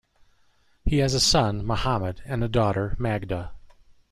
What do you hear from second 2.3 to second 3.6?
a daughter, Magda.